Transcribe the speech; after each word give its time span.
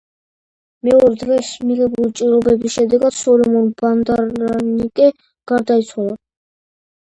მეორე 0.87 1.11
დღეს 1.23 1.51
მიღებული 1.71 2.09
ჭრილობების 2.21 2.79
შედეგად 2.79 3.19
სოლომონ 3.19 3.69
ბანდარანაიკე 3.85 5.15
გარდაიცვალა. 5.55 6.21